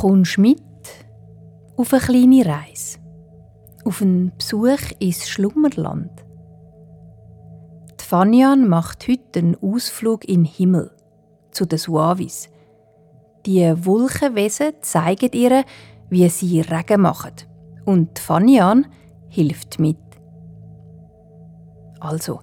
kommst 0.00 0.38
mit 0.38 0.62
auf 1.76 1.92
eine 1.92 2.00
kleine 2.00 2.46
Reise, 2.46 2.98
auf 3.84 4.00
einen 4.00 4.32
Besuch 4.34 4.92
ins 4.98 5.28
Schlummerland. 5.28 6.10
Die 8.00 8.04
Fanyan 8.04 8.66
macht 8.66 9.06
heute 9.08 9.40
einen 9.40 9.56
Ausflug 9.62 10.24
in 10.24 10.44
den 10.44 10.50
Himmel, 10.50 10.90
zu 11.50 11.66
den 11.66 11.78
Suavis. 11.78 12.48
Die 13.44 13.74
Wolkenwesen 13.84 14.72
zeigen 14.80 15.32
ihr, 15.32 15.64
wie 16.08 16.30
sie 16.30 16.62
Regen 16.62 17.02
machen. 17.02 17.34
Und 17.84 18.18
Fanyan 18.18 18.86
hilft 19.28 19.78
mit. 19.78 19.98
Also, 22.00 22.40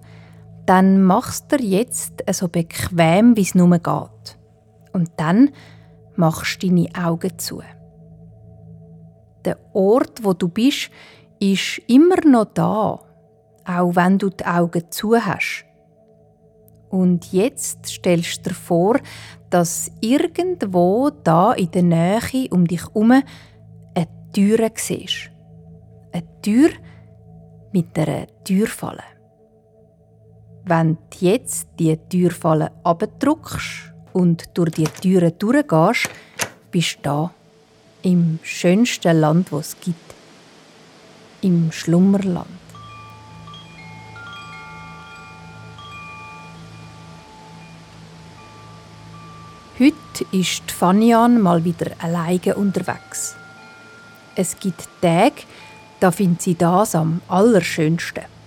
dann 0.64 1.02
machst 1.02 1.50
du 1.50 1.56
jetzt 1.56 2.22
so 2.30 2.46
bequem, 2.46 3.36
wie 3.36 3.42
es 3.42 3.56
nur 3.56 3.70
geht. 3.70 4.38
Und 4.92 5.10
dann 5.16 5.50
machst 6.18 6.62
deine 6.62 6.88
Augen 6.94 7.38
zu. 7.38 7.62
Der 9.44 9.58
Ort, 9.72 10.24
wo 10.24 10.32
du 10.32 10.48
bist, 10.48 10.90
ist 11.40 11.80
immer 11.86 12.20
noch 12.26 12.46
da, 12.46 13.00
auch 13.64 13.96
wenn 13.96 14.18
du 14.18 14.28
die 14.28 14.44
Augen 14.44 14.90
zu 14.90 15.16
hast. 15.16 15.64
Und 16.90 17.32
jetzt 17.32 17.86
stellst 17.86 18.38
du 18.38 18.50
dir 18.50 18.54
vor, 18.54 18.98
dass 19.50 19.90
irgendwo 20.00 21.10
da 21.10 21.52
in 21.52 21.70
der 21.70 21.82
Nähe 21.82 22.48
um 22.50 22.66
dich 22.66 22.82
herum 22.82 23.12
eine 23.12 24.08
Tür 24.32 24.70
siehst. 24.74 25.30
Eine 26.12 26.40
Tür 26.42 26.70
mit 27.72 27.96
einer 27.98 28.26
Türfalle. 28.44 29.04
Wenn 30.64 30.94
du 30.94 31.16
jetzt 31.20 31.68
die 31.78 31.96
Türfalle 31.96 32.72
abdruckst 32.82 33.92
und 34.18 34.50
durch 34.54 34.72
die 34.72 34.84
Türen 34.84 35.32
durchgehst, 35.38 36.10
bist 36.72 36.96
du 36.96 37.02
da, 37.02 37.30
im 38.02 38.40
schönsten 38.42 39.20
Land, 39.20 39.52
das 39.52 39.68
es 39.68 39.76
gibt, 39.80 40.14
im 41.40 41.70
Schlummerland. 41.70 42.48
Heute 49.78 50.24
ist 50.32 50.68
Fanian 50.72 51.40
mal 51.40 51.64
wieder 51.64 51.92
alleine 52.00 52.56
unterwegs. 52.56 53.36
Es 54.34 54.58
gibt 54.58 54.88
Tage, 55.00 55.42
da 56.00 56.10
findet 56.10 56.42
sie 56.42 56.56
das 56.56 56.96
am 56.96 57.20
allerschönsten. 57.28 58.37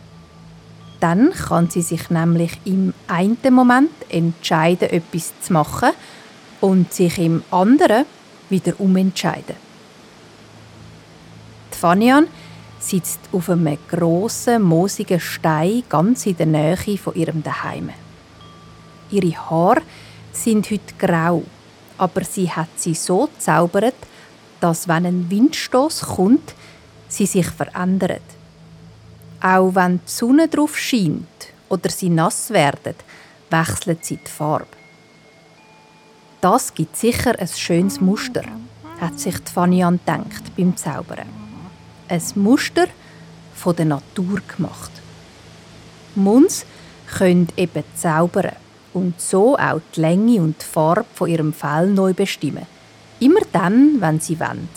Dann 1.02 1.32
kann 1.32 1.70
sie 1.70 1.82
sich 1.82 2.12
nämlich 2.12 2.62
im 2.64 2.94
einen 3.08 3.38
Moment 3.50 3.92
entscheiden, 4.08 4.90
etwas 4.92 5.34
zu 5.42 5.52
machen 5.52 5.90
und 6.62 6.94
sich 6.94 7.18
im 7.18 7.44
anderen 7.50 8.06
wieder 8.50 8.80
umentscheiden. 8.80 9.56
Die 11.74 11.78
Fanian 11.78 12.28
sitzt 12.78 13.20
auf 13.32 13.50
einem 13.50 13.80
grossen, 13.90 14.62
moosigen 14.62 15.20
Stein 15.20 15.82
ganz 15.90 16.28
in 16.28 16.38
der 16.38 16.46
Nähe 16.46 16.98
von 16.98 17.16
ihrem 17.16 17.42
Daheim. 17.42 17.90
Ihre 19.10 19.50
Haare 19.50 19.82
sind 20.32 20.70
heute 20.70 20.94
grau, 21.00 21.44
aber 21.98 22.24
sie 22.24 22.50
hat 22.50 22.70
sie 22.76 22.94
so 22.94 23.28
zaubert, 23.40 23.96
dass 24.60 24.88
wenn 24.88 25.08
ein 25.08 25.32
Windstoß 25.32 26.02
kommt, 26.02 26.54
sie 27.08 27.26
sich 27.26 27.48
verändert. 27.48 28.22
Auch 29.42 29.74
wenn 29.74 29.98
die 29.98 30.12
Sonne 30.12 30.48
drauf 30.48 30.78
scheint 30.78 31.26
oder 31.68 31.90
sie 31.90 32.10
nass 32.10 32.52
werden, 32.52 32.96
wechselt 33.50 34.06
sie 34.06 34.18
die 34.18 34.30
Farbe. 34.30 34.68
Das 36.42 36.74
gibt 36.74 36.96
sicher 36.96 37.38
ein 37.40 37.48
schönes 37.48 38.00
Muster, 38.00 38.44
hat 39.00 39.20
sich 39.20 39.38
Fanian 39.52 40.00
gedacht 40.00 40.56
beim 40.56 40.78
Zaubern. 40.78 41.28
Ein 42.08 42.22
Muster 42.36 42.88
von 43.56 43.76
der 43.76 43.86
Natur 43.86 44.40
gemacht. 44.56 44.92
Muns 46.16 46.66
können 47.18 47.48
eben 47.58 47.84
zaubern 47.96 48.56
und 48.94 49.20
so 49.20 49.58
auch 49.58 49.82
die 49.96 50.02
Länge 50.02 50.42
und 50.42 50.62
die 50.62 50.66
Farbe 50.66 51.06
von 51.14 51.30
ihrem 51.30 51.54
Fell 51.54 51.88
neu 51.88 52.14
bestimmen. 52.14 52.66
Immer 53.20 53.42
dann, 53.52 54.02
wenn 54.02 54.20
sie 54.20 54.40
wollen. 54.40 54.68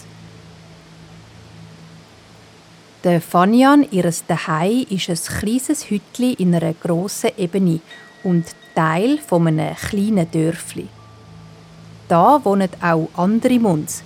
Der 3.04 3.20
Fanian, 3.20 3.86
ihres 3.90 4.24
Dahei, 4.26 4.86
ist 4.88 5.10
ein 5.10 5.38
kleines 5.38 5.90
Hütli 5.90 6.32
in 6.38 6.54
einer 6.54 6.72
grossen 6.72 7.32
Ebene 7.36 7.80
und 8.22 8.46
Teil 8.74 9.18
von 9.18 9.46
einem 9.46 9.76
kleinen 9.76 10.30
Dörfli. 10.30 10.88
Da 12.08 12.42
wohnen 12.42 12.70
auch 12.80 13.10
andere 13.14 13.58
Muns, 13.58 14.02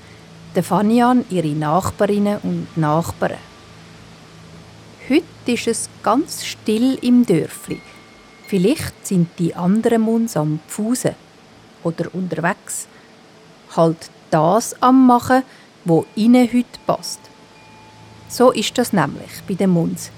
der 0.56 0.64
Fanian, 0.64 1.24
ihre 1.30 1.46
Nachbarinnen 1.46 2.38
und 2.42 2.76
Nachbarn. 2.76 3.38
Heute 5.08 5.52
ist 5.52 5.68
es 5.68 5.88
ganz 6.02 6.44
still 6.44 6.98
im 7.00 7.24
Dörfli. 7.24 7.80
Vielleicht 8.48 9.06
sind 9.06 9.28
die 9.38 9.54
anderen 9.54 10.02
Muns 10.02 10.36
am 10.36 10.58
Pfusen 10.66 11.14
oder 11.84 12.12
unterwegs. 12.12 12.88
Halt 13.76 14.10
das 14.32 14.74
am 14.82 15.06
machen, 15.06 15.44
wo 15.84 16.04
ihnen 16.16 16.52
heute 16.52 16.80
passt. 16.84 17.27
So 18.28 18.50
ist 18.50 18.76
das 18.76 18.92
nämlich 18.92 19.42
bei 19.46 19.54
den 19.54 19.70
Muns. 19.70 20.10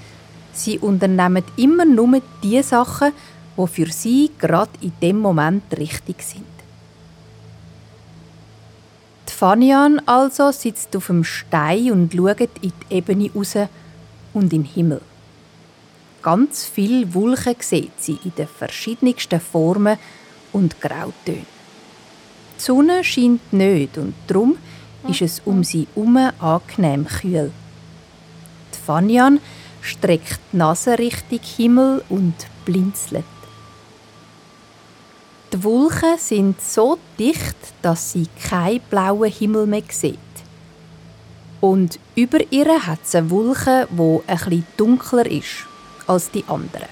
Sie 0.53 0.79
unternehmen 0.79 1.45
immer 1.57 1.85
nur 1.85 2.21
die 2.43 2.63
Sachen, 2.63 3.13
die 3.57 3.67
für 3.67 3.91
sie 3.91 4.31
gerade 4.39 4.71
in 4.81 4.93
dem 5.01 5.19
Moment 5.19 5.63
richtig 5.77 6.23
sind. 6.23 6.45
Die 9.29 9.33
Fanian 9.33 10.01
also 10.07 10.51
sitzt 10.51 10.95
auf 10.97 11.07
dem 11.07 11.25
Stein 11.25 11.93
und 11.93 12.13
schaut 12.13 12.41
in 12.41 12.73
die 12.91 12.97
Ebene 12.97 13.31
raus 13.35 13.55
und 14.35 14.43
in 14.43 14.49
den 14.49 14.65
Himmel. 14.65 15.01
Ganz 16.23 16.67
viele 16.67 17.15
Wolken 17.15 17.55
sieht 17.61 17.93
sie 17.99 18.19
in 18.25 18.35
den 18.37 18.49
verschiedensten 18.49 19.41
Formen 19.41 19.99
und 20.53 20.81
Grautönen. 20.81 21.47
Die 22.59 22.63
Sonne 22.63 23.03
scheint 23.05 23.53
nicht 23.53 23.97
und 23.97 24.15
darum 24.27 24.59
ist 25.09 25.23
es 25.23 25.41
um 25.47 25.65
sie 25.65 25.87
herum 25.95 26.19
angenehm 26.41 27.07
kühl. 27.07 27.53
Fanyan 28.91 29.39
streckt 29.83 30.41
die 30.53 30.57
Nase 30.57 30.99
Richtung 30.99 31.39
Himmel 31.57 32.03
und 32.09 32.35
blinzelt. 32.65 33.23
Die 35.53 35.63
Wolken 35.63 36.19
sind 36.19 36.61
so 36.61 36.99
dicht, 37.17 37.55
dass 37.83 38.11
sie 38.11 38.27
keinen 38.43 38.81
blauen 38.91 39.31
Himmel 39.31 39.69
mehr 39.69 39.85
sieht. 39.91 40.19
Und 41.61 42.01
über 42.17 42.39
ihr 42.51 42.85
hat 42.85 43.07
sie 43.07 43.19
eine 43.19 43.31
Wolke, 43.31 43.87
die 43.93 44.21
etwas 44.27 44.65
dunkler 44.77 45.27
ist 45.27 45.67
als 46.09 46.33
die 46.33 46.45
anderen. 46.49 46.89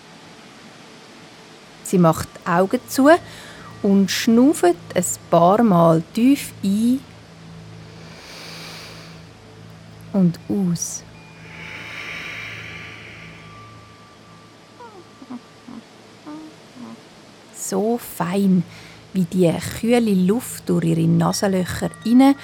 Sie 1.82 1.98
macht 1.98 2.28
die 2.28 2.48
Augen 2.48 2.80
zu 2.86 3.08
und 3.82 4.08
schnauft 4.08 4.62
ein 4.94 5.04
paar 5.30 5.64
Mal 5.64 6.04
tief 6.14 6.52
ein 6.62 7.00
und 10.12 10.38
aus. 10.48 11.02
So 17.68 17.98
fein, 17.98 18.62
wie 19.12 19.24
die 19.24 19.52
kühle 19.80 20.14
Luft 20.14 20.68
durch 20.68 20.84
ihre 20.84 21.06
Nasenlöcher 21.06 21.90
inne 22.04 22.34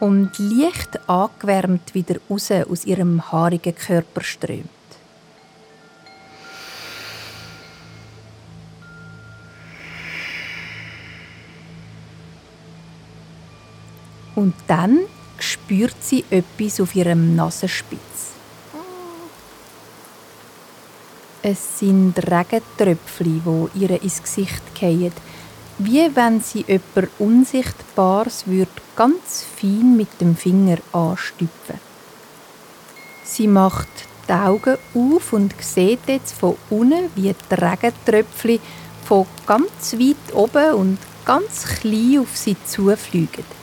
und 0.00 0.30
leicht 0.38 1.08
angewärmt 1.08 1.94
wieder 1.94 2.16
raus 2.28 2.50
aus 2.50 2.84
ihrem 2.84 3.30
haarigen 3.30 3.74
Körper 3.74 4.22
strömt. 4.22 4.68
Und 14.34 14.54
dann 14.66 15.00
spürt 15.38 16.02
sie 16.02 16.24
etwas 16.30 16.80
auf 16.80 16.94
ihrem 16.96 17.36
Nasenspitz. 17.36 18.11
Es 21.44 21.80
sind 21.80 22.14
Regentröpfchen, 22.18 23.42
die 23.74 23.80
ihr 23.80 24.00
ins 24.00 24.22
Gesicht 24.22 24.62
fallen, 24.78 25.12
wie 25.78 26.08
wenn 26.14 26.40
sie 26.40 26.64
jemand 26.68 27.10
Unsichtbares 27.18 28.46
würd 28.46 28.68
ganz 28.94 29.44
fein 29.56 29.96
mit 29.96 30.20
dem 30.20 30.36
Finger 30.36 30.78
anstüpfen. 30.92 31.80
Sie 33.24 33.48
macht 33.48 33.88
die 34.28 34.32
Augen 34.34 34.76
auf 34.94 35.32
und 35.32 35.52
sieht 35.60 36.06
jetzt 36.06 36.32
von 36.32 36.54
unten, 36.70 37.10
wie 37.16 37.34
die 37.34 37.54
Regentröpfchen 37.54 38.60
von 39.04 39.26
ganz 39.44 39.94
weit 39.94 40.34
oben 40.34 40.74
und 40.74 40.98
ganz 41.24 41.64
klein 41.64 42.20
auf 42.20 42.36
sie 42.36 42.56
zufliegen. 42.64 43.61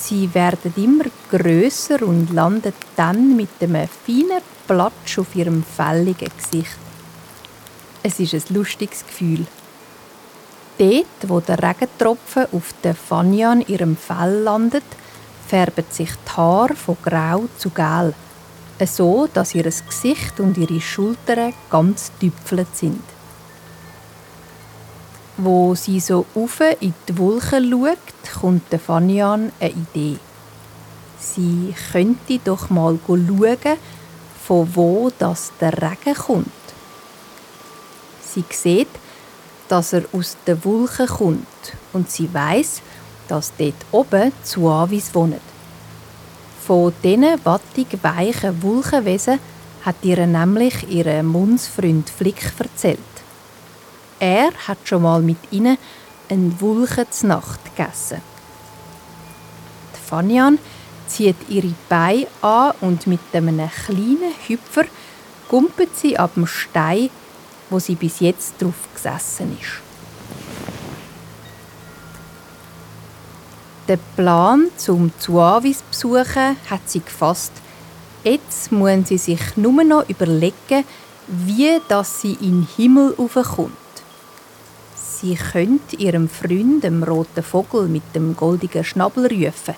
Sie 0.00 0.32
werden 0.32 0.72
immer 0.76 1.04
größer 1.30 2.02
und 2.02 2.32
landen 2.32 2.72
dann 2.96 3.36
mit 3.36 3.48
einem 3.60 3.88
feinen 3.88 4.42
Platsch 4.66 5.18
auf 5.18 5.34
ihrem 5.34 5.64
fälligen 5.64 6.30
Gesicht. 6.36 6.76
Es 8.02 8.20
ist 8.20 8.34
ein 8.34 8.54
lustiges 8.54 9.04
Gefühl. 9.04 9.46
Dort, 10.78 11.28
wo 11.28 11.40
der 11.40 11.60
Regentropfen 11.60 12.46
auf 12.52 12.72
der 12.84 12.94
Fania 12.94 13.54
ihrem 13.66 13.96
Fell 13.96 14.42
landet, 14.44 14.84
färben 15.48 15.84
sich 15.90 16.10
die 16.10 16.36
Haare 16.36 16.76
von 16.76 16.96
grau 17.02 17.48
zu 17.58 17.70
gel, 17.70 18.14
so 18.86 19.28
dass 19.34 19.54
ihr 19.54 19.64
Gesicht 19.64 20.38
und 20.38 20.56
ihre 20.56 20.80
Schultern 20.80 21.52
ganz 21.68 22.12
tüpfelt 22.20 22.76
sind. 22.76 23.17
Wo 25.40 25.76
sie 25.76 26.00
so 26.00 26.26
auf 26.34 26.60
in 26.80 26.94
die 27.08 27.16
Wolken 27.16 27.70
schaut, 27.70 28.40
kommt 28.40 28.72
der 28.72 28.80
Fanian 28.80 29.52
eine 29.60 29.70
Idee. 29.70 30.18
Sie 31.20 31.72
könnte 31.92 32.40
doch 32.44 32.70
mal 32.70 32.98
schauen, 33.06 33.78
von 34.44 34.68
wo 34.74 35.12
das 35.16 35.52
der 35.60 35.80
Regen 35.80 36.14
kommt. 36.16 36.48
Sie 38.20 38.44
sieht, 38.50 38.88
dass 39.68 39.92
er 39.92 40.02
aus 40.12 40.36
den 40.44 40.64
Wolken 40.64 41.06
kommt 41.06 41.76
und 41.92 42.10
sie 42.10 42.34
weiß, 42.34 42.82
dass 43.28 43.52
dort 43.56 43.74
oben 43.92 44.32
Zuavis 44.42 45.14
wohnen. 45.14 45.40
Von 46.66 46.92
diesen 47.04 47.44
wattig 47.44 47.96
weichen 48.02 48.60
Wolkenwesen 48.60 49.38
hat 49.82 49.96
ihr 50.02 50.26
nämlich 50.26 50.88
ihr 50.88 51.22
Mundsfreund 51.22 52.10
Flick 52.10 52.52
erzählt. 52.58 52.98
Er 54.20 54.50
hat 54.66 54.78
schon 54.84 55.02
mal 55.02 55.22
mit 55.22 55.38
ihnen 55.50 55.78
eine 56.28 56.60
Wolke 56.60 57.06
Nacht 57.22 57.60
gegessen. 57.64 58.20
Die 59.94 60.08
Fanian 60.08 60.58
zieht 61.06 61.36
ihre 61.48 61.74
Beine 61.88 62.26
an 62.42 62.72
und 62.80 63.06
mit 63.06 63.20
einem 63.32 63.70
kleinen 63.86 64.34
Hüpfer 64.46 64.84
gumpelt 65.48 65.96
sie 65.96 66.18
ab 66.18 66.32
dem 66.34 66.46
Stein, 66.46 67.10
wo 67.70 67.78
sie 67.78 67.94
bis 67.94 68.20
jetzt 68.20 68.60
drauf 68.60 68.88
gesessen 68.94 69.56
ist. 69.60 69.82
Den 73.86 74.00
Plan 74.16 74.68
zum 74.76 75.12
Zuavis 75.18 75.80
besuchen 75.82 76.56
hat 76.68 76.80
sie 76.86 77.00
gefasst. 77.00 77.52
Jetzt 78.22 78.70
müssen 78.70 79.06
sie 79.06 79.16
sich 79.16 79.56
nur 79.56 79.82
noch 79.84 80.08
überlegen, 80.08 80.84
wie 81.26 81.80
dass 81.88 82.20
sie 82.20 82.32
in 82.32 82.62
den 82.62 82.68
Himmel 82.76 83.14
aufkommt. 83.16 83.87
Sie 85.20 85.34
könnte 85.34 85.96
ihrem 85.96 86.28
Freund, 86.28 86.84
dem 86.84 87.02
roten 87.02 87.42
Vogel 87.42 87.88
mit 87.88 88.14
dem 88.14 88.36
goldigen 88.36 88.84
Schnabel, 88.84 89.26
rufen. 89.26 89.74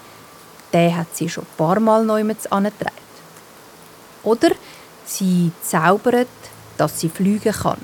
Den 0.70 0.94
hat 0.94 1.16
sie 1.16 1.30
schon 1.30 1.44
ein 1.44 1.56
paar 1.56 1.80
Mal 1.80 2.04
neu 2.04 2.20
angetragen. 2.50 2.94
Oder 4.22 4.50
sie 5.06 5.50
zaubert, 5.62 6.28
dass 6.76 7.00
sie 7.00 7.08
fliegen 7.08 7.54
kann. 7.54 7.80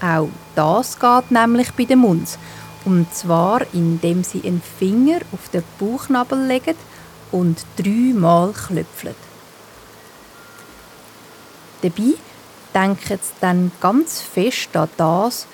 Auch 0.00 0.28
das 0.54 1.00
geht 1.00 1.32
nämlich 1.32 1.72
bei 1.72 1.84
den 1.84 1.98
Munds. 1.98 2.38
Und 2.84 3.12
zwar, 3.12 3.62
indem 3.72 4.22
sie 4.22 4.42
einen 4.44 4.62
Finger 4.78 5.18
auf 5.32 5.48
den 5.48 5.64
Bauchnabel 5.80 6.46
legen 6.46 6.76
und 7.32 7.64
dreimal 7.76 8.52
klöpfen. 8.52 9.16
Dabei 11.82 12.14
denken 12.72 13.18
sie 13.20 13.32
dann 13.40 13.72
ganz 13.80 14.20
fest 14.20 14.76
an 14.76 14.88
das, 14.96 15.46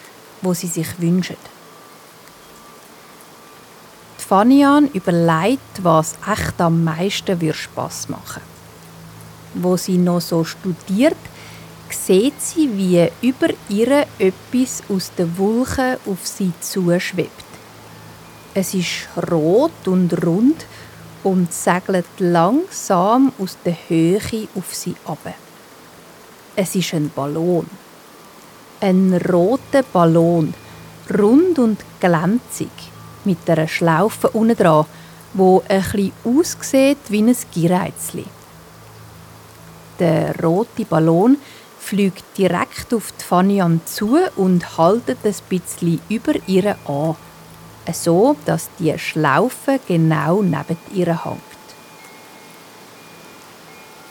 was 0.43 0.61
sie 0.61 0.67
sich 0.67 1.01
wünschen. 1.01 1.37
Die 4.19 4.25
Fanian 4.25 4.89
überlegt, 4.93 5.83
was 5.83 6.17
echt 6.31 6.61
am 6.61 6.85
meisten 6.85 7.55
Spass 7.55 8.09
machen 8.09 8.43
würde. 9.55 9.67
Wo 9.67 9.77
sie 9.77 9.97
noch 9.97 10.21
so 10.21 10.45
studiert, 10.45 11.17
sieht 11.91 12.41
sie, 12.41 12.69
wie 12.77 13.11
über 13.27 13.49
ihr 13.69 14.07
etwas 14.19 14.83
aus 14.89 15.13
den 15.17 15.37
Wolken 15.39 15.97
auf 16.07 16.27
sie 16.27 16.53
zuschwebt. 16.61 17.45
Es 18.55 18.75
ist 18.75 19.09
rot 19.31 19.87
und 19.87 20.25
rund 20.25 20.67
und 21.23 21.53
segelt 21.53 22.07
langsam 22.19 23.33
aus 23.39 23.57
der 23.65 23.77
Höhe 23.89 24.49
auf 24.55 24.75
sie 24.75 24.95
ab. 25.05 25.35
Es 26.57 26.75
ist 26.75 26.95
ein 26.95 27.11
Ballon. 27.15 27.67
Ein 28.81 29.21
roter 29.29 29.83
Ballon, 29.83 30.55
rund 31.19 31.59
und 31.59 31.81
glänzig, 31.99 32.71
mit 33.25 33.39
einer 33.51 33.67
Schlaufe 33.67 34.29
unten 34.31 34.57
dran, 34.57 34.87
wo 35.35 35.65
bisschen 35.69 36.13
aussieht 36.25 36.99
wie 37.09 37.23
ein 37.23 37.37
Gireizli. 37.53 38.25
Der 39.99 40.41
rote 40.41 40.85
Ballon 40.85 41.39
fliegt 41.81 42.23
direkt 42.39 42.95
auf 42.95 43.13
die 43.19 43.25
Fanian 43.25 43.81
zu 43.85 44.17
und 44.37 44.79
haltet 44.79 45.19
ein 45.25 45.35
bisschen 45.49 46.01
über 46.09 46.35
ihr 46.47 46.77
an, 46.87 47.17
so 47.93 48.37
dass 48.45 48.71
die 48.79 48.97
Schlaufe 48.97 49.81
genau 49.89 50.41
neben 50.41 50.79
ihr 50.95 51.25
hängt. 51.25 51.41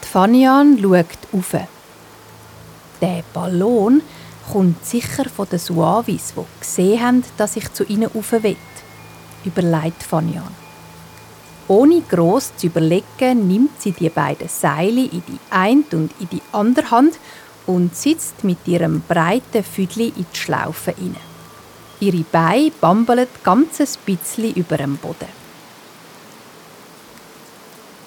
Die 0.04 0.08
Fanian 0.08 0.78
schaut 0.78 1.06
auf. 1.32 1.52
Der 3.00 3.22
Ballon 3.32 4.02
kommt 4.52 4.84
sicher 4.84 5.28
von 5.28 5.48
den 5.48 5.58
Suavis, 5.58 6.34
die 6.36 6.60
gesehen 6.60 7.02
haben, 7.02 7.24
dass 7.36 7.56
ich 7.56 7.72
zu 7.72 7.84
ihnen 7.84 8.10
rauf 8.10 8.32
will, 8.32 8.56
überlegt 9.44 10.02
Fanian. 10.02 10.54
Ohne 11.68 12.00
gross 12.00 12.56
zu 12.56 12.66
überlegen, 12.66 13.46
nimmt 13.46 13.80
sie 13.80 13.92
die 13.92 14.08
beiden 14.08 14.48
Seile 14.48 15.02
in 15.02 15.22
die 15.28 15.38
eine 15.50 15.84
und 15.92 16.12
in 16.18 16.28
die 16.30 16.42
andere 16.52 16.90
Hand 16.90 17.18
und 17.66 17.94
sitzt 17.94 18.42
mit 18.42 18.66
ihrem 18.66 19.02
breiten 19.02 19.62
Füdli 19.62 20.08
in 20.16 20.26
die 20.32 20.38
Schlaufe 20.38 20.92
inne. 20.92 21.20
Ihre 22.00 22.24
Beine 22.24 22.72
bambeln 22.80 23.26
ganz 23.44 23.80
ein 23.80 23.88
bisschen 24.06 24.54
über 24.54 24.78
dem 24.78 24.96
Boden. 24.96 25.28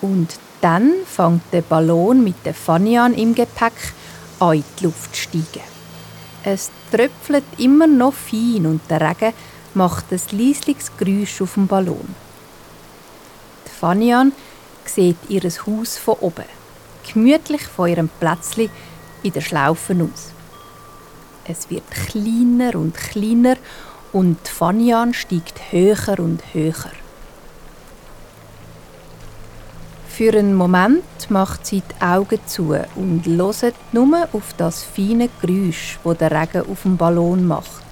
Und 0.01 0.39
dann 0.61 0.93
fängt 1.05 1.43
der 1.51 1.61
Ballon 1.61 2.23
mit 2.23 2.43
der 2.45 2.55
Fanian 2.55 3.13
im 3.13 3.35
Gepäck 3.35 3.93
an 4.39 4.55
in 4.55 4.63
die 4.79 4.85
Luft 4.85 5.15
zu 5.15 5.21
steigen. 5.21 5.70
Es 6.43 6.71
tröpfelt 6.91 7.43
immer 7.57 7.87
noch 7.87 8.13
fein 8.13 8.65
und 8.65 8.81
der 8.89 9.01
Regen 9.01 9.33
macht 9.73 10.05
ein 10.11 10.19
leisliches 10.31 10.91
Geräusch 10.97 11.41
auf 11.41 11.53
dem 11.53 11.67
Ballon. 11.67 12.15
Die 13.65 13.69
Fanian 13.69 14.31
sieht 14.85 15.17
ihr 15.29 15.43
Haus 15.43 15.97
von 15.97 16.15
oben, 16.19 16.45
gemütlich 17.13 17.63
von 17.63 17.89
ihrem 17.89 18.09
Plätzchen 18.19 18.69
in 19.23 19.33
der 19.33 19.41
Schlaufe 19.41 19.93
aus. 19.93 20.31
Es 21.45 21.69
wird 21.69 21.89
kleiner 21.91 22.75
und 22.75 22.95
kleiner 22.95 23.55
und 24.11 24.47
Fanian 24.47 25.13
steigt 25.13 25.71
höher 25.71 26.19
und 26.19 26.41
höher. 26.53 26.91
Für 30.21 30.37
einen 30.37 30.53
Moment 30.53 31.03
macht 31.29 31.65
sie 31.65 31.81
die 31.81 32.05
Augen 32.05 32.37
zu 32.45 32.75
und 32.95 33.25
hört 33.25 33.73
nur 33.91 34.27
auf 34.33 34.53
das 34.55 34.83
feine 34.83 35.29
Geräusch, 35.41 35.97
das 36.03 36.17
der 36.19 36.29
Regen 36.29 36.69
auf 36.69 36.83
dem 36.83 36.95
Ballon 36.95 37.47
macht. 37.47 37.90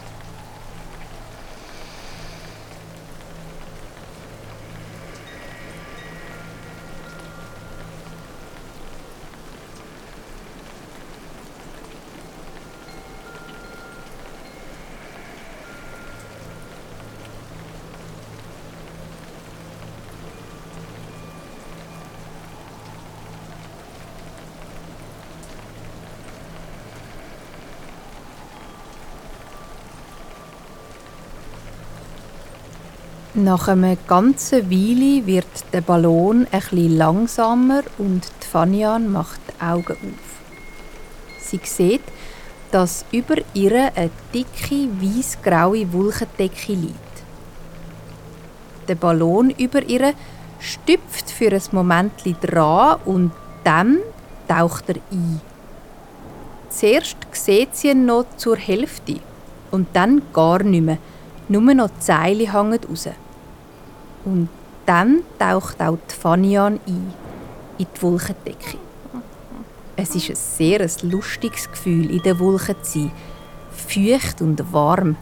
Nach 33.41 33.69
einer 33.69 33.95
ganzen 33.95 34.69
Weile 34.69 35.25
wird 35.25 35.45
der 35.71 35.79
Ballon 35.79 36.45
etwas 36.51 36.71
langsamer 36.73 37.83
und 37.97 38.29
die 38.43 38.45
Fanian 38.45 39.09
macht 39.09 39.39
die 39.47 39.63
Augen 39.63 39.93
auf. 39.93 41.39
Sie 41.39 41.61
sieht, 41.63 42.01
dass 42.71 43.05
über 43.13 43.35
ihr 43.53 43.93
eine 43.95 44.09
dicke, 44.33 44.89
weißgraue 44.99 45.93
Wolkendecke 45.93 46.73
liegt. 46.73 47.15
Der 48.89 48.95
Ballon 48.95 49.51
über 49.51 49.83
ihr 49.83 50.13
stüpft 50.59 51.31
für 51.31 51.53
ein 51.53 51.61
Moment 51.71 52.11
dran 52.41 52.99
und 53.05 53.31
dann 53.63 53.99
taucht 54.49 54.89
er 54.89 54.95
ein. 55.13 55.39
Zuerst 56.69 57.15
sieht 57.31 57.73
sie 57.73 57.91
ihn 57.91 58.05
noch 58.05 58.25
zur 58.35 58.57
Hälfte 58.57 59.21
und 59.71 59.87
dann 59.93 60.23
gar 60.33 60.61
nicht 60.61 60.83
mehr. 60.83 60.97
Nur 61.47 61.73
noch 61.73 61.87
die 61.87 62.03
Seile 62.03 62.51
hängen 62.51 62.79
raus. 62.89 63.07
Und 64.25 64.49
dann 64.85 65.21
taucht 65.37 65.81
auch 65.81 65.97
die 66.09 66.15
Fanian 66.15 66.79
ein, 66.87 67.13
in 67.77 67.87
die 67.93 68.01
Wolkendecke. 68.01 68.77
Es 69.95 70.15
ist 70.15 70.29
ein 70.29 70.35
sehr 70.35 70.87
lustiges 71.03 71.69
Gefühl, 71.69 72.09
in 72.11 72.23
der 72.23 72.39
Wolke 72.39 72.81
zu 72.81 72.99
sein. 72.99 73.11
Feucht 73.71 74.41
und 74.41 74.73
warm, 74.73 75.15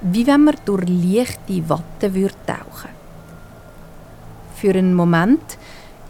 wie 0.00 0.26
wenn 0.26 0.44
man 0.44 0.56
durch 0.64 0.88
leichte 0.88 1.68
Watte 1.68 2.14
würde 2.14 2.34
tauchen 2.46 2.90
Für 4.56 4.70
einen 4.74 4.94
Moment 4.94 5.58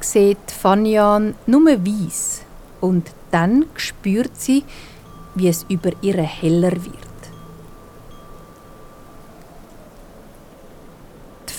sieht 0.00 0.50
Fanyan 0.50 1.34
nur 1.46 1.66
weiß 1.66 2.42
und 2.80 3.10
dann 3.30 3.66
spürt 3.76 4.40
sie, 4.40 4.64
wie 5.34 5.48
es 5.48 5.64
über 5.68 5.90
ihre 6.02 6.22
heller 6.22 6.72
wird. 6.72 7.11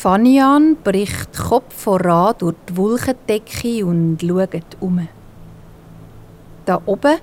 Die 0.03 0.10
Fanyan 0.10 0.75
bricht 0.83 1.31
Kopf 1.31 1.74
voran 1.74 2.36
durch 2.38 2.57
die 2.67 2.75
Wolkendecke 2.75 3.86
und 3.86 4.17
schaut 4.19 4.75
um. 4.81 5.07
Da 6.65 6.81
oben 6.86 7.19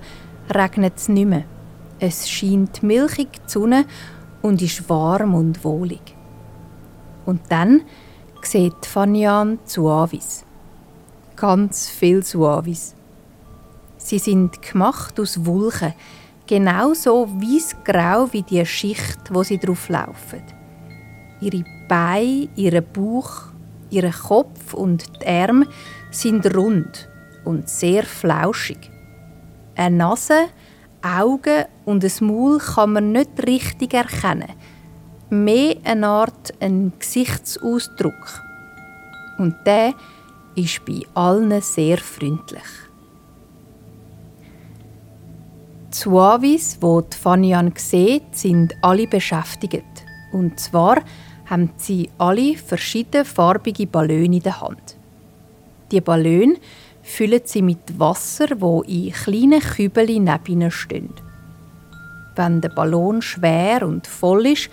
regnet 0.49 0.93
es 0.95 1.07
nicht 1.07 1.27
mehr. 1.27 1.43
Es 1.99 2.27
scheint 2.27 2.81
milchig 2.81 3.33
die 3.33 3.51
Sonne 3.51 3.85
und 4.41 4.63
ist 4.63 4.89
warm 4.89 5.35
und 5.35 5.63
wohlig. 5.63 6.01
Und 7.27 7.41
dann 7.49 7.81
sieht 8.41 8.83
Fanyan 8.83 9.59
Suavis. 9.63 10.43
Ganz 11.35 11.87
viel 11.87 12.23
Suavis. 12.23 12.95
Sie 13.97 14.17
sind 14.17 14.59
gemacht 14.59 15.19
aus 15.19 15.45
Wulchen, 15.45 15.93
genauso 16.47 17.27
weiß-grau 17.27 18.33
wie 18.33 18.41
die 18.41 18.65
Schicht, 18.65 19.31
wo 19.31 19.43
sie 19.43 19.59
drauf 19.59 19.87
laufen. 19.87 20.41
Ihre 21.41 21.63
Beine, 21.91 22.47
ihr 22.55 22.79
Bauch, 22.79 23.47
ihr 23.89 24.09
Kopf 24.11 24.73
und 24.73 25.03
die 25.21 25.27
Arme 25.27 25.67
sind 26.09 26.55
rund 26.55 27.09
und 27.43 27.67
sehr 27.67 28.03
flauschig. 28.03 28.89
Eine 29.75 29.97
Nase, 29.97 30.45
Augen 31.01 31.65
und 31.83 32.05
ein 32.05 32.25
Maul 32.25 32.59
kann 32.59 32.93
man 32.93 33.11
nicht 33.11 33.45
richtig 33.45 33.93
erkennen. 33.93 34.53
Mehr 35.29 35.75
eine 35.83 36.07
Art 36.07 36.53
ein 36.61 36.93
Gesichtsausdruck. 36.97 38.41
Und 39.37 39.55
der 39.65 39.93
ist 40.55 40.85
bei 40.85 41.01
allen 41.13 41.59
sehr 41.59 41.97
freundlich. 41.97 42.71
Die 45.91 45.97
Suavis, 45.97 46.79
die 46.79 47.17
Fanian 47.17 47.73
sieht, 47.75 48.33
sind 48.33 48.75
alle 48.81 49.07
beschäftigt. 49.07 50.05
Und 50.31 50.57
zwar 50.57 51.01
haben 51.51 51.69
sie 51.75 52.09
alle 52.17 52.55
verschiedene 52.55 53.25
farbige 53.25 53.85
Ballone 53.85 54.37
in 54.37 54.39
der 54.39 54.61
Hand. 54.61 54.95
Die 55.91 55.99
Ballone 55.99 56.55
füllen 57.03 57.41
sie 57.43 57.61
mit 57.61 57.99
Wasser, 57.99 58.47
wo 58.59 58.83
in 58.83 59.11
kleinen 59.11 59.59
Kübeln 59.59 60.23
neben 60.23 60.45
ihnen 60.47 60.71
stehen. 60.71 61.13
Wenn 62.37 62.61
der 62.61 62.69
Ballon 62.69 63.21
schwer 63.21 63.85
und 63.85 64.07
voll 64.07 64.47
ist, 64.47 64.69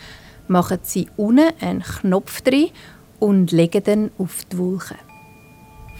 machen 0.46 0.78
sie 0.82 1.08
unten 1.16 1.52
einen 1.60 1.82
Knopf 1.82 2.42
drin 2.42 2.70
und 3.18 3.50
legen 3.50 3.82
den 3.82 4.10
auf 4.16 4.44
die 4.44 4.58
Wolke. 4.58 4.94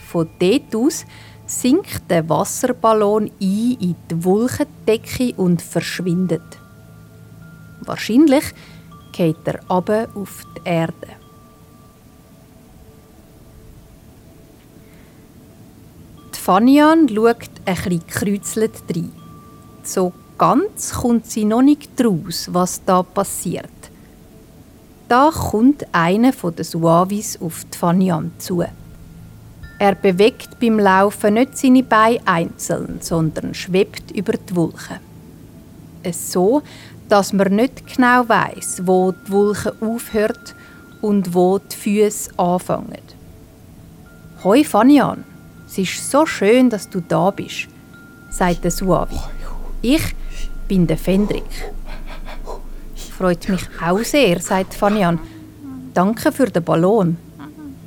Von 0.06 0.28
dort 0.38 0.76
aus 0.76 1.04
sinkt 1.47 2.08
der 2.08 2.28
Wasserballon 2.28 3.25
ein 3.25 3.76
in 3.80 3.97
die 4.08 4.25
Wolkendecke 4.25 5.35
und 5.37 5.61
verschwindet. 5.61 6.61
Wahrscheinlich 7.80 8.44
geht 9.18 9.48
er 9.48 9.58
aber 9.66 10.06
auf 10.14 10.44
die 10.56 10.68
Erde. 10.68 11.08
Die 16.32 16.38
Fanian 16.38 17.08
schaut 17.08 17.50
ein 17.64 17.75
bisschen 17.75 18.06
gekreuzelt 18.06 18.82
rein. 18.94 19.12
So 19.82 20.12
ganz 20.38 20.92
kommt 20.92 21.26
sie 21.26 21.44
noch 21.44 21.62
nicht 21.62 21.98
draus, 21.98 22.48
was 22.52 22.84
da 22.84 23.02
passiert. 23.02 23.66
Da 25.08 25.30
kommt 25.30 25.84
einer 25.90 26.30
den 26.30 26.64
Suavis 26.64 27.40
auf 27.42 27.64
die 27.72 27.76
Fanian 27.76 28.30
zu. 28.38 28.62
Er 29.80 29.94
bewegt 29.96 30.60
beim 30.60 30.78
Laufen 30.78 31.34
nicht 31.34 31.58
seine 31.58 31.82
Beine 31.82 32.20
einzeln, 32.25 32.98
sondern 33.00 33.52
schwebt 33.52 34.12
über 34.12 34.34
die 34.34 34.54
Wolken. 34.54 35.00
So, 36.12 36.62
dass 37.08 37.32
man 37.32 37.54
nicht 37.54 37.86
genau 37.86 38.28
weiß, 38.28 38.82
wo 38.84 39.12
die 39.12 39.30
Wolke 39.32 39.74
aufhört 39.80 40.54
und 41.00 41.34
wo 41.34 41.58
die 41.58 41.76
Füße 41.76 42.38
anfangen. 42.38 43.02
Hoi 44.44 44.64
Fanian, 44.64 45.24
es 45.66 45.78
ist 45.78 46.10
so 46.10 46.26
schön, 46.26 46.70
dass 46.70 46.88
du 46.88 47.00
da 47.00 47.30
bist, 47.30 47.68
sagt 48.30 48.64
der 48.64 48.70
Suavi. 48.70 49.18
Ich 49.82 50.14
bin 50.66 50.86
der 50.86 50.98
Fendrik. 50.98 51.72
Freut 53.16 53.48
mich 53.48 53.62
auch 53.84 53.98
sehr, 54.04 54.40
sagt 54.40 54.74
Fanian. 54.74 55.18
Danke 55.94 56.30
für 56.30 56.46
den 56.46 56.62
Ballon. 56.62 57.16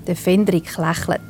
Der 0.07 0.15
Fendrik 0.15 0.77
lächelt. 0.77 1.21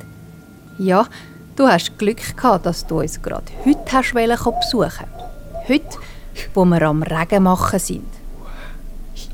Ja, 0.78 1.06
du 1.54 1.68
hast 1.68 1.98
Glück 1.98 2.36
gehabt, 2.36 2.66
dass 2.66 2.86
du 2.86 3.00
uns 3.00 3.20
gerade 3.20 3.52
heute 3.64 3.92
hast 3.92 4.12
besuchen 4.14 5.06
Heute, 5.68 5.98
wo 6.54 6.64
wir 6.64 6.82
am 6.82 7.02
Regen 7.02 7.44
machen 7.44 7.78
sind. 7.78 8.08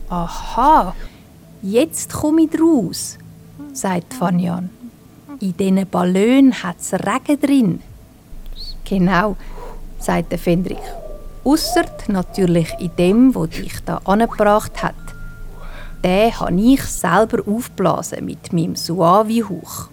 Aha, 0.09 0.95
jetzt 1.63 2.13
komme 2.13 2.43
ich 2.43 2.61
raus, 2.61 3.19
sagt 3.73 4.15
Fanyan. 4.15 4.71
In 5.41 5.57
diesen 5.57 5.87
Ballonen 5.89 6.63
hat 6.63 6.81
es 6.81 6.93
Regen 6.95 7.41
drin. 7.41 7.83
Genau, 8.85 9.37
sagt 9.99 10.35
Fendrik. 10.39 10.79
Ausser 11.45 11.85
natürlich 12.09 12.75
in 12.79 12.91
dem, 12.97 13.35
wo 13.35 13.47
dich 13.47 13.85
da 13.85 14.01
angebracht 14.05 14.83
hat. 14.83 14.95
Den 16.05 16.39
habe 16.39 16.61
ich 16.61 16.83
selber 16.83 17.43
aufgeblasen 17.47 18.25
mit 18.25 18.53
meinem 18.53 18.77
Suavi-Hauch. 18.77 19.89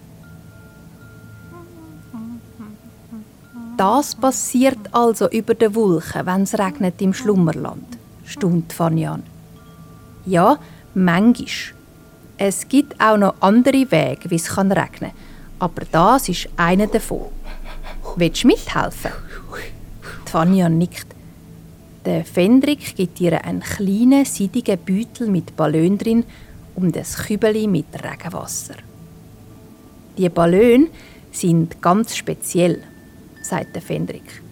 Das 3.76 4.14
passiert 4.14 4.78
also 4.92 5.28
über 5.30 5.54
den 5.54 5.74
Wolken, 5.74 6.26
wenn 6.26 6.42
es 6.42 6.58
regnet 6.58 7.00
im 7.02 7.12
Schlummerland, 7.12 7.98
staunt 8.24 8.72
Fanyan. 8.72 9.22
Ja, 10.24 10.58
manchmal. 10.94 11.76
Es 12.38 12.68
gibt 12.68 13.00
auch 13.00 13.16
noch 13.16 13.34
andere 13.40 13.90
Wege, 13.90 14.30
wie 14.30 14.36
es 14.36 14.48
kann 14.48 14.72
regnen 14.72 15.12
aber 15.58 15.82
das 15.90 16.28
ist 16.28 16.48
einer 16.56 16.86
davon. 16.86 17.26
Willst 18.16 18.44
du 18.44 18.48
mithelfen? 18.48 19.12
Fania 20.26 20.68
nickt. 20.68 21.06
Der 22.04 22.24
Fendrik 22.24 22.94
gibt 22.94 23.20
ihr 23.20 23.44
einen 23.44 23.60
kleinen, 23.60 24.24
seidigen 24.24 24.78
Beutel 24.78 25.28
mit 25.28 25.56
Ballon 25.56 25.98
drin 25.98 26.24
und 26.74 26.96
ein 26.96 27.04
Kübeli 27.04 27.66
mit 27.66 27.86
Regenwasser. 27.94 28.74
Die 30.16 30.28
Ballone 30.28 30.88
sind 31.32 31.80
ganz 31.82 32.16
speziell 32.16 32.82
sagt 33.48 33.76
Fendrik. 33.82 34.42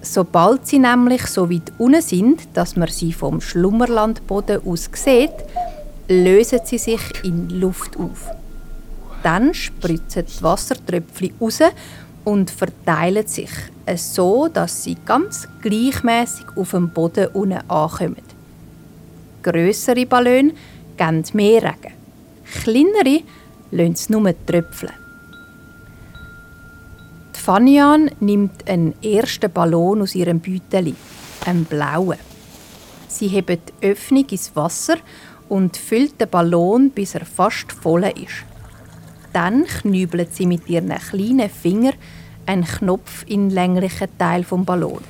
Sobald 0.00 0.66
sie 0.66 0.78
nämlich 0.78 1.26
so 1.26 1.50
weit 1.50 1.72
unten 1.78 2.02
sind, 2.02 2.48
dass 2.54 2.76
man 2.76 2.88
sie 2.88 3.12
vom 3.12 3.40
Schlummerlandboden 3.40 4.64
aus 4.64 4.88
sieht, 4.92 5.32
lösen 6.08 6.60
sie 6.64 6.78
sich 6.78 7.00
in 7.24 7.48
Luft 7.50 7.96
auf. 7.98 8.30
Dann 9.22 9.52
spritzen 9.52 10.24
die 10.26 10.42
Wassertröpfchen 10.42 11.34
raus 11.40 11.60
und 12.24 12.50
verteilen 12.50 13.26
sich 13.26 13.50
so, 13.96 14.48
dass 14.48 14.84
sie 14.84 14.96
ganz 15.04 15.48
gleichmäßig 15.62 16.46
auf 16.56 16.70
dem 16.70 16.90
Boden 16.90 17.28
unten 17.32 17.58
ankommen. 17.68 18.16
Grössere 19.42 20.06
Ballone 20.06 20.52
geben 20.96 21.24
mehr 21.32 21.62
Regen. 21.62 21.94
Kleinere 22.62 23.22
lassen 23.70 23.92
es 23.92 24.08
nur 24.10 24.34
tröpfeln. 24.46 24.92
Fanian 27.48 28.10
nimmt 28.20 28.68
einen 28.68 28.94
ersten 29.02 29.50
Ballon 29.50 30.02
aus 30.02 30.14
ihrem 30.14 30.38
Beutel, 30.38 30.94
einen 31.46 31.64
blauen. 31.64 32.18
Sie 33.08 33.28
hebt 33.28 33.72
die 33.80 33.86
Öffnung 33.88 34.26
ins 34.26 34.54
Wasser 34.54 34.96
und 35.48 35.78
füllt 35.78 36.20
den 36.20 36.28
Ballon, 36.28 36.90
bis 36.90 37.14
er 37.14 37.24
fast 37.24 37.72
voll 37.72 38.04
ist. 38.04 38.44
Dann 39.32 39.64
knübelt 39.64 40.34
sie 40.34 40.44
mit 40.44 40.68
ihren 40.68 40.90
kleinen 40.90 41.48
Fingern 41.48 41.94
einen 42.44 42.66
Knopf 42.66 43.24
in 43.26 43.48
den 43.48 43.54
länglichen 43.54 44.18
Teil 44.18 44.44
vom 44.44 44.66
Ballon. 44.66 45.00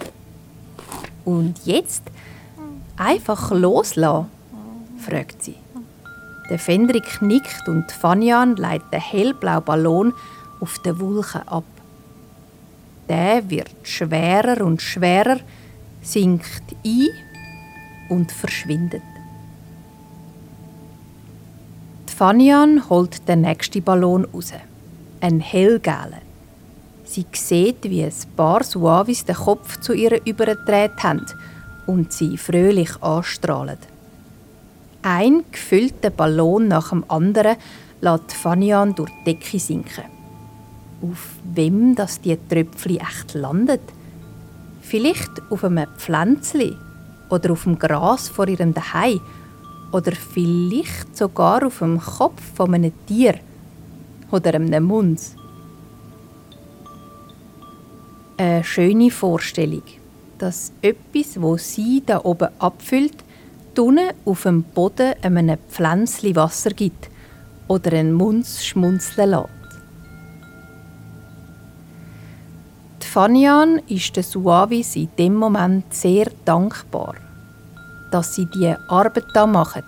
Und 1.25 1.59
jetzt 1.65 2.05
einfach 2.97 3.51
loslassen, 3.51 4.29
fragt 4.99 5.43
sie. 5.43 5.57
Der 6.49 6.61
Fendrik 6.61 7.21
nickt 7.21 7.67
und 7.67 7.91
Fanian 7.91 8.55
leitet 8.55 8.93
den 8.93 9.01
hellblauen 9.01 9.65
Ballon 9.65 10.15
auf 10.61 10.79
den 10.79 11.01
Wolken 11.01 11.43
ab 11.49 11.65
der 13.09 13.49
wird 13.49 13.75
schwerer 13.83 14.65
und 14.65 14.83
schwerer, 14.83 15.39
sinkt 16.03 16.75
ein 16.85 17.09
und 18.09 18.33
verschwindet. 18.33 19.03
Die 22.09 22.13
Fanian 22.13 22.89
holt 22.89 23.29
den 23.29 23.43
nächsten 23.43 23.83
Ballon 23.83 24.25
raus. 24.25 24.53
Ein 25.21 25.41
hellgelben. 25.41 26.29
Sie 27.05 27.27
sieht, 27.33 27.85
wie 27.85 28.05
ein 28.05 28.13
paar 28.37 28.63
Suavis 28.63 29.25
den 29.25 29.37
Kopf 29.37 29.81
zu 29.81 29.93
ihr 29.93 30.21
übergedreht 30.27 31.03
haben 31.03 31.25
und 31.87 32.13
sie 32.13 32.37
fröhlich 32.37 33.03
anstrahlen. 33.03 33.79
Ein 35.03 35.45
gefüllter 35.51 36.11
Ballon 36.11 36.69
nach 36.69 36.91
dem 36.91 37.05
anderen 37.09 37.57
lässt 38.01 38.33
Fanian 38.33 38.95
durch 38.95 39.11
die 39.25 39.35
Decke 39.35 39.59
sinken. 39.59 40.18
Auf 41.01 41.37
wem 41.55 41.95
das 41.95 42.21
die 42.21 42.37
Tröpfchen 42.49 42.99
echt 42.99 43.35
landet? 43.35 43.81
Vielleicht 44.81 45.31
auf 45.51 45.65
einem 45.65 45.87
Pflänzli 45.97 46.77
oder 47.29 47.53
auf 47.53 47.65
dem 47.65 47.79
Gras 47.79 48.29
vor 48.29 48.49
ihrem 48.49 48.75
Dahei 48.75 49.21
oder 49.93 50.13
vielleicht 50.13 51.17
sogar 51.17 51.67
auf 51.67 51.79
dem 51.79 52.01
Kopf 52.01 52.43
von 52.55 52.75
einem 52.75 52.93
Tier 53.07 53.35
oder 54.31 54.55
einem 54.55 54.85
Munz. 54.85 55.37
Eine 58.37 58.65
schöne 58.65 59.11
Vorstellung, 59.11 59.83
dass 60.39 60.73
etwas, 60.83 61.41
wo 61.41 61.57
sie 61.57 62.03
da 62.05 62.25
oben 62.25 62.49
abfüllt, 62.59 63.17
unten 63.77 64.11
auf 64.25 64.43
dem 64.43 64.63
Boden 64.63 65.15
einem 65.23 65.59
Pflänzli 65.69 66.35
Wasser 66.35 66.71
gibt 66.71 67.11
oder 67.69 67.93
einen 67.93 68.13
Munz 68.13 68.65
schmunzeln 68.65 69.31
lässt. 69.31 69.58
Fanian 73.09 73.81
ist 73.89 74.17
den 74.17 74.23
Suavis 74.23 74.97
in 74.97 75.09
dem 75.19 75.35
Moment 75.35 75.93
sehr 75.95 76.27
dankbar 76.45 77.15
dass 78.11 78.35
sie 78.35 78.47
die 78.47 78.75
Arbeit 78.89 79.27
da 79.35 79.47
machen. 79.47 79.83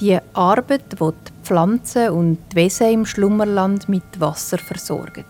Die 0.00 0.18
Arbeit, 0.34 0.98
wo 0.98 1.10
die 1.10 1.32
Pflanzen 1.42 2.10
und 2.10 2.38
die 2.52 2.56
Wesen 2.56 2.90
im 2.92 3.06
Schlummerland 3.06 3.88
mit 3.88 4.20
Wasser 4.20 4.58
versorgen. 4.58 5.24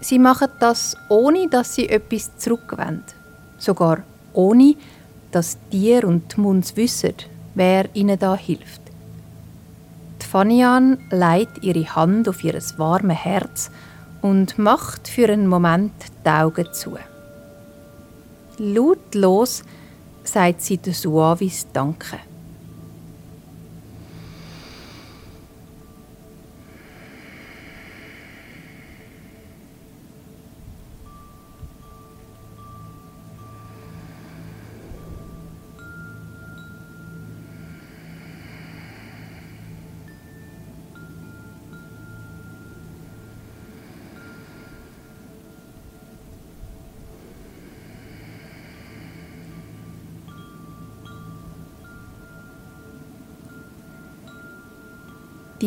Sie 0.00 0.18
machen 0.18 0.48
das, 0.60 0.96
ohne 1.08 1.48
dass 1.48 1.74
sie 1.74 1.88
etwas 1.88 2.36
zurückwenden. 2.38 3.02
Sogar 3.58 4.04
ohne, 4.32 4.76
dass 5.32 5.58
Tier 5.70 6.06
und 6.06 6.36
die 6.36 6.40
Munds 6.40 6.76
wissen, 6.76 7.14
wer 7.54 7.92
ihnen 7.94 8.18
da 8.18 8.36
hilft. 8.36 8.82
Die 10.22 10.26
Fanian 10.26 10.98
legt 11.10 11.64
ihre 11.64 11.96
Hand 11.96 12.28
auf 12.28 12.44
ihr 12.44 12.60
warmes 12.76 13.24
Herz 13.24 13.70
und 14.22 14.58
macht 14.58 15.08
für 15.08 15.28
einen 15.28 15.46
Moment 15.46 15.92
die 16.24 16.28
Augen 16.28 16.72
zu. 16.72 16.98
Lautlos 18.58 19.62
sagt 20.24 20.62
sie 20.62 20.78
den 20.78 20.92
Suavis 20.92 21.66
Danke. 21.72 22.18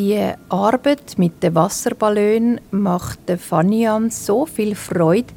Die 0.02 0.32
Arbeit 0.48 1.16
mit 1.16 1.44
den 1.44 1.54
Wasserballon 1.54 2.60
macht 2.72 3.20
Fanian 3.38 4.10
so 4.10 4.46
viel 4.46 4.74
Freude, 4.74 5.32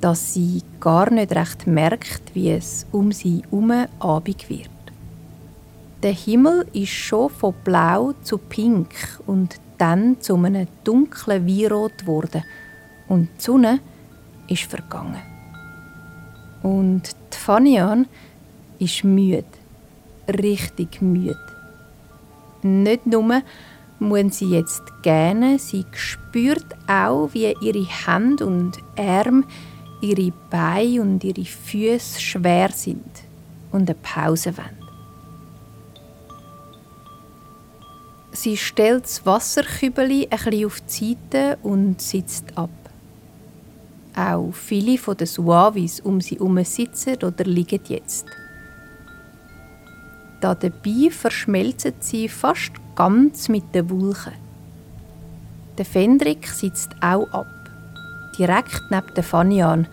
dass 0.00 0.34
sie 0.34 0.64
gar 0.80 1.08
nicht 1.12 1.32
recht 1.36 1.68
merkt, 1.68 2.34
wie 2.34 2.50
es 2.50 2.84
um 2.90 3.12
sie 3.12 3.42
herum 3.44 3.70
Abend 4.00 4.50
wird. 4.50 4.68
Der 6.02 6.10
Himmel 6.10 6.66
ist 6.72 6.88
schon 6.88 7.30
von 7.30 7.54
blau 7.62 8.12
zu 8.24 8.38
pink 8.38 8.92
und 9.28 9.60
dann 9.78 10.20
zu 10.20 10.34
einem 10.34 10.66
dunklen 10.82 11.46
Weinrot 11.46 11.98
geworden 11.98 12.42
und 13.06 13.28
die 13.38 13.40
Sonne 13.40 13.78
ist 14.48 14.64
vergangen. 14.64 15.22
Und 16.64 17.02
die 17.32 17.38
Fanian 17.38 18.08
ist 18.80 19.04
müde, 19.04 19.44
richtig 20.26 21.00
müde. 21.00 21.38
Nicht 22.64 23.06
nur, 23.06 23.42
muss 24.02 24.38
sie 24.38 24.50
jetzt 24.50 24.82
gerne. 25.02 25.58
Sie 25.58 25.84
spürt 25.92 26.66
auch, 26.86 27.30
wie 27.32 27.54
ihre 27.60 27.86
Hände 27.86 28.46
und 28.46 28.78
Arme, 28.96 29.44
ihre 30.00 30.32
Beine 30.50 31.02
und 31.02 31.24
ihre 31.24 31.44
Füße 31.44 32.20
schwer 32.20 32.70
sind 32.72 33.22
und 33.70 33.88
eine 33.88 33.98
Pause 34.02 34.56
wollen. 34.56 34.82
Sie 38.32 38.56
stellt 38.56 39.04
das 39.04 39.24
Wasserkübeli 39.24 40.28
ein 40.30 40.64
auf 40.64 40.80
die 40.80 41.16
Seite 41.30 41.58
und 41.62 42.00
sitzt 42.00 42.56
ab. 42.56 42.70
Auch 44.16 44.52
viele 44.52 44.98
von 44.98 45.16
den 45.16 45.26
Suavis 45.26 46.00
um 46.00 46.20
sie 46.20 46.36
herum 46.36 46.62
sitzen 46.64 47.16
oder 47.22 47.44
liegen 47.44 47.80
jetzt. 47.88 48.26
Dabei 50.40 51.10
verschmelzen 51.10 51.94
sie 52.00 52.28
fast 52.28 52.72
ganz 52.94 53.48
mit 53.48 53.74
den 53.74 53.88
Wulchen. 53.90 54.32
Der 55.78 55.84
Fendrik 55.84 56.46
sitzt 56.48 56.90
auch 57.00 57.30
ab, 57.32 57.46
direkt 58.38 58.82
neben 58.90 59.14
der 59.14 59.24
Fanian, 59.24 59.86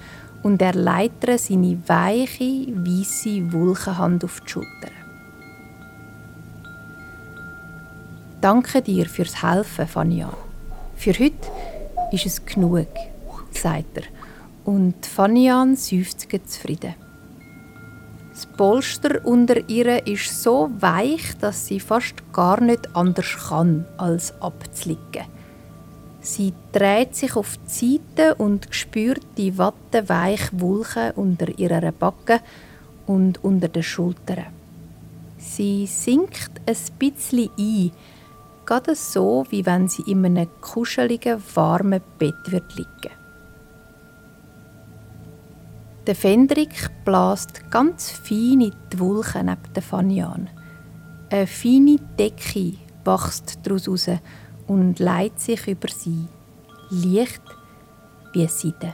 und 0.43 0.61
er 0.61 0.73
leitet 0.73 1.39
seine 1.39 1.77
weiche, 1.87 2.67
weisse 2.67 3.51
Wulchenhand 3.51 4.23
auf 4.23 4.39
die 4.41 4.49
Schulter. 4.49 4.91
Danke 8.41 8.81
dir 8.81 9.05
fürs 9.05 9.43
Helfen, 9.43 9.87
Fanian. 9.87 10.31
Für 10.95 11.11
heute 11.11 11.47
ist 12.11 12.25
es 12.25 12.45
genug, 12.45 12.87
sagt 13.51 13.97
er, 13.97 14.03
und 14.63 15.05
Fanian 15.05 15.75
seufzt 15.75 16.27
zufrieden. 16.45 16.95
Das 18.39 18.45
Polster 18.45 19.19
unter 19.25 19.67
ihr 19.67 20.07
ist 20.07 20.43
so 20.43 20.71
weich, 20.79 21.37
dass 21.41 21.67
sie 21.67 21.81
fast 21.81 22.31
gar 22.31 22.61
nicht 22.61 22.95
anders 22.95 23.35
kann, 23.49 23.83
als 23.97 24.33
abzuliegen. 24.41 25.25
Sie 26.21 26.53
dreht 26.71 27.17
sich 27.17 27.35
auf 27.35 27.57
die 27.57 27.99
Seite 28.07 28.35
und 28.35 28.67
spürt 28.69 29.25
die 29.35 29.57
wattenweiche 29.57 30.51
Wulche 30.53 31.11
unter 31.17 31.49
ihrer 31.59 31.91
Backe 31.91 32.39
und 33.07 33.43
unter 33.43 33.67
den 33.67 33.83
Schultern. 33.83 34.45
Sie 35.37 35.85
sinkt 35.85 36.61
ein 36.65 36.77
bisschen 36.97 37.49
ein, 37.59 37.91
gerade 38.65 38.95
so, 38.95 39.47
wie 39.49 39.65
wenn 39.65 39.89
sie 39.89 40.03
in 40.03 40.25
einem 40.25 40.47
kuscheligen, 40.61 41.43
warmen 41.55 41.99
Bett 42.17 42.35
liegen 42.47 42.69
würde. 43.03 43.18
Der 46.09 46.15
Fendrik 46.15 46.89
bläst 47.05 47.69
ganz 47.69 48.09
fein 48.09 48.61
in 48.61 48.73
die 48.91 48.99
Wulchen 48.99 49.45
neben 49.45 49.73
der 49.75 49.83
Fanian. 49.83 50.49
Eine 51.29 51.45
feine 51.45 51.97
Decke 52.17 52.73
wächst 53.05 53.59
daraus 53.61 53.87
raus 53.87 54.09
und 54.65 54.97
leitet 54.97 55.39
sich 55.39 55.67
über 55.67 55.87
sie, 55.89 56.25
leicht 56.89 57.43
wie 58.33 58.47
Seide. 58.47 58.93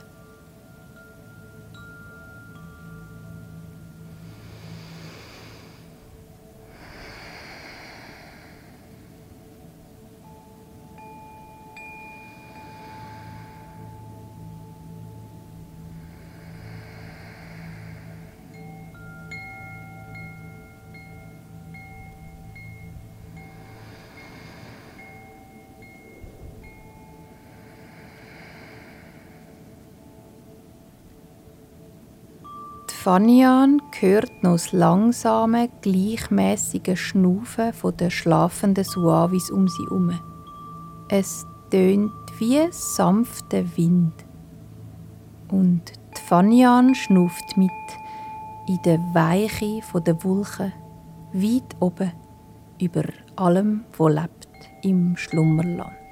Fanian 33.06 33.84
hört 34.00 34.42
noch 34.42 34.54
das 34.54 34.72
langsame, 34.72 35.70
gleichmäßige 35.84 37.00
Schnaufen 37.00 37.72
der 38.00 38.10
schlafenden 38.10 38.84
Suavis 38.84 39.52
um 39.52 39.68
sie 39.68 39.84
herum. 39.84 40.20
Es 41.08 41.46
tönt 41.70 42.10
wie 42.40 42.66
sanfter 42.72 43.64
Wind. 43.78 44.12
Und 45.50 45.84
die 46.18 46.22
Fanian 46.28 46.96
schnauft 46.96 47.56
mit 47.58 47.70
in 48.68 48.80
der 48.86 48.98
Weiche 49.14 49.82
der 50.04 50.24
Wolken, 50.24 50.74
weit 51.32 51.76
oben 51.80 52.12
über 52.82 53.04
allem, 53.36 53.86
wo 53.96 54.08
lebt 54.08 54.48
im 54.82 55.16
Schlummerland. 55.16 56.05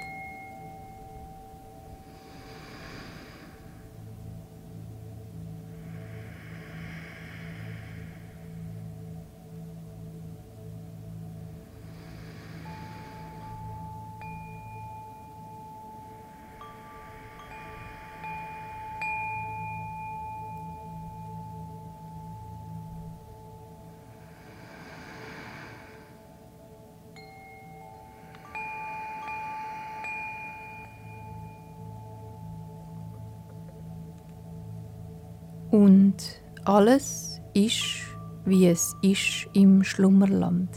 Und 35.73 36.17
alles 36.65 37.41
ist, 37.55 38.03
wie 38.45 38.67
es 38.67 38.95
ist 39.01 39.49
im 39.53 39.83
Schlummerland. 39.83 40.69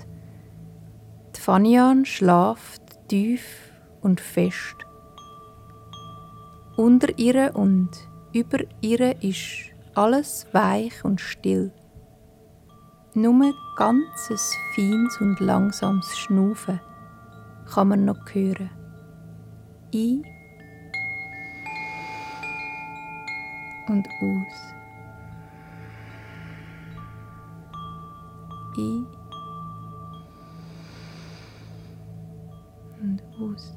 Die 1.37 1.41
Fanian 1.41 2.07
schlaft 2.07 2.81
tief 3.07 3.45
und 4.01 4.23
fest. 4.23 4.75
Unter 6.79 7.11
ihr 7.19 7.55
und 7.55 7.91
über 8.33 8.57
ihr 8.81 9.23
ist 9.23 9.71
alles 9.95 10.47
weich 10.53 11.05
und 11.05 11.21
still. 11.21 11.75
Nur 13.13 13.53
ganzes 13.77 14.55
feines 14.75 15.21
und 15.21 15.41
langsames 15.41 16.17
Schnaufen 16.17 16.81
kann 17.67 17.89
man 17.89 18.07
noch 18.07 18.33
hören. 18.33 18.71
Ein 19.95 20.23
und 23.89 24.09
aus. 24.23 24.76
Ein 28.79 29.07
und 33.01 33.23
aus. 33.41 33.73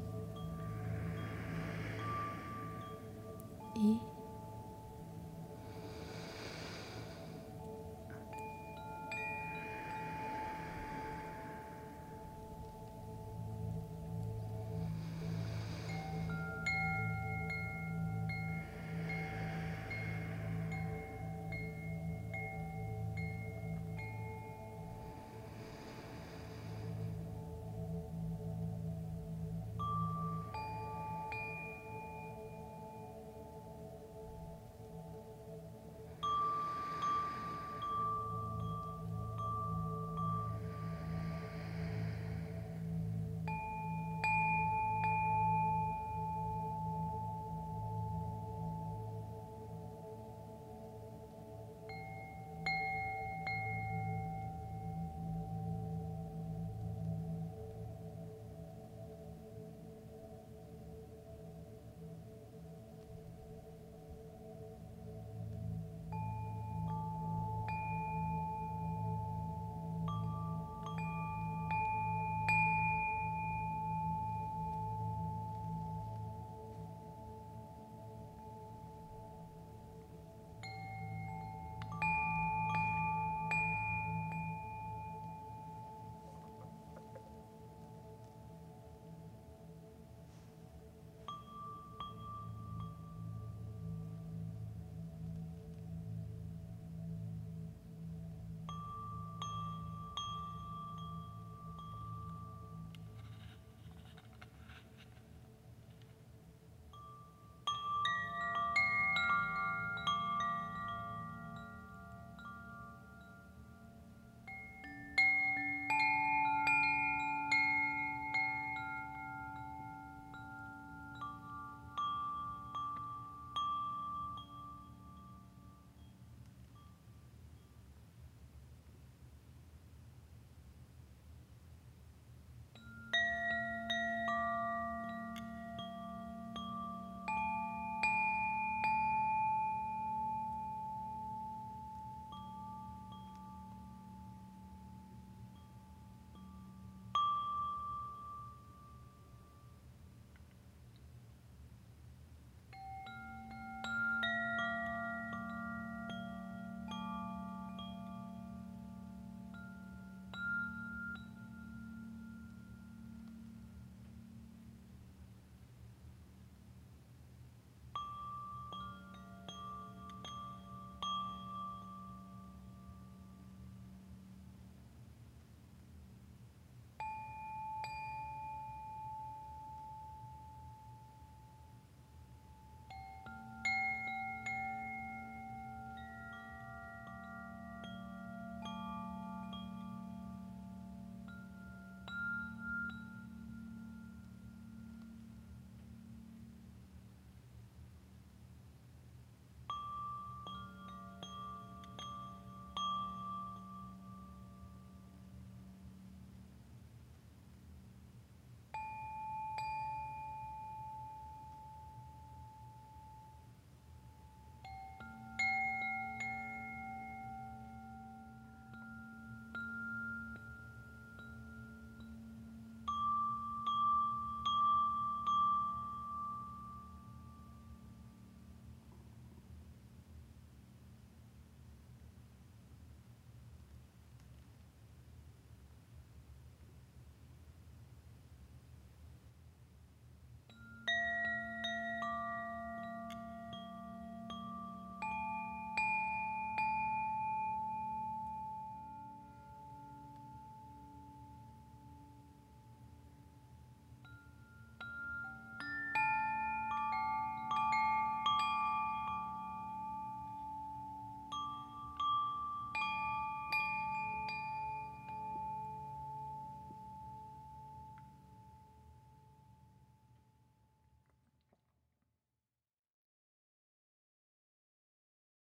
I 3.78 4.09